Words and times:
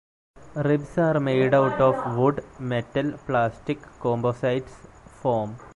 Ribs 0.55 0.97
are 0.97 1.19
made 1.19 1.53
out 1.53 1.79
of 1.79 2.17
wood, 2.17 2.43
metal, 2.57 3.19
plastic, 3.27 3.83
composites, 3.99 4.73
foam. 5.21 5.57